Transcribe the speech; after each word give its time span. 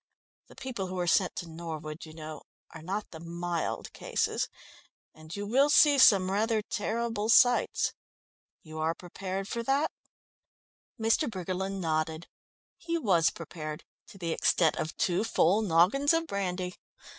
The 0.47 0.55
people 0.55 0.87
who 0.87 0.97
are 0.97 1.05
sent 1.05 1.35
to 1.35 1.47
Norwood, 1.47 2.07
you 2.07 2.13
know, 2.15 2.41
are 2.71 2.81
not 2.81 3.11
the 3.11 3.19
mild 3.19 3.93
cases, 3.93 4.49
and 5.13 5.35
you 5.35 5.45
will 5.45 5.69
see 5.69 5.99
some 5.99 6.31
rather 6.31 6.63
terrible 6.63 7.29
sights. 7.29 7.93
You 8.63 8.79
are 8.79 8.95
prepared 8.95 9.47
for 9.47 9.61
that?" 9.61 9.91
Mr. 10.99 11.29
Briggerland 11.29 11.81
nodded. 11.81 12.27
He 12.79 12.97
was 12.97 13.29
prepared 13.29 13.83
to 14.07 14.17
the 14.17 14.31
extent 14.31 14.75
of 14.77 14.97
two 14.97 15.23
full 15.23 15.61
noggins 15.61 16.13
of 16.13 16.25
brandy. 16.25 16.73